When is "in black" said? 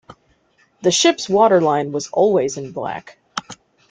2.57-3.19